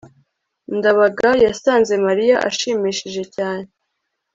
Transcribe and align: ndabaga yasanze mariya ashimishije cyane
ndabaga 0.77 1.29
yasanze 1.45 1.93
mariya 2.05 2.35
ashimishije 2.49 3.23
cyane 3.35 3.67